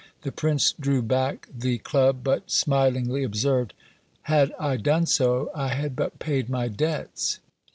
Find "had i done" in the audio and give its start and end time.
4.23-5.05